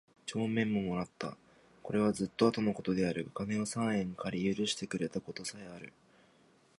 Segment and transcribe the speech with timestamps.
[0.25, 1.37] 帳面も貰つた。
[1.83, 5.93] 是はずつと後の事であるが金を三円許り借してくれた事さへある。